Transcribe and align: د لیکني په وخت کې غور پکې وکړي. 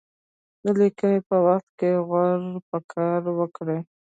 د 0.63 0.65
لیکني 0.79 1.17
په 1.27 1.35
وخت 1.47 1.69
کې 1.79 1.89
غور 2.07 2.39
پکې 2.69 3.07
وکړي. 3.39 3.79